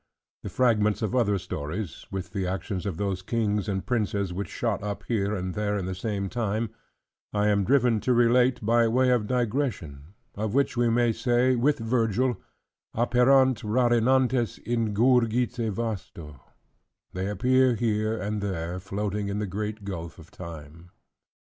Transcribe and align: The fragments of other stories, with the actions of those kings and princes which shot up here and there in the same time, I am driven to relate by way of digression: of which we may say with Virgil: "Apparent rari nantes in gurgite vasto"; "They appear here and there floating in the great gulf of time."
The 0.41 0.49
fragments 0.49 1.03
of 1.03 1.13
other 1.13 1.37
stories, 1.37 2.07
with 2.09 2.31
the 2.33 2.47
actions 2.47 2.87
of 2.87 2.97
those 2.97 3.21
kings 3.21 3.69
and 3.69 3.85
princes 3.85 4.33
which 4.33 4.47
shot 4.49 4.81
up 4.81 5.03
here 5.07 5.35
and 5.35 5.53
there 5.53 5.77
in 5.77 5.85
the 5.85 5.93
same 5.93 6.27
time, 6.27 6.71
I 7.33 7.49
am 7.49 7.63
driven 7.63 7.99
to 7.99 8.11
relate 8.15 8.65
by 8.65 8.87
way 8.87 9.11
of 9.11 9.27
digression: 9.27 10.15
of 10.33 10.55
which 10.55 10.75
we 10.75 10.89
may 10.89 11.11
say 11.11 11.55
with 11.55 11.77
Virgil: 11.77 12.41
"Apparent 12.95 13.63
rari 13.63 14.01
nantes 14.01 14.57
in 14.65 14.95
gurgite 14.95 15.71
vasto"; 15.71 16.39
"They 17.13 17.27
appear 17.29 17.75
here 17.75 18.19
and 18.19 18.41
there 18.41 18.79
floating 18.79 19.27
in 19.27 19.37
the 19.37 19.45
great 19.45 19.83
gulf 19.85 20.17
of 20.17 20.31
time." 20.31 20.89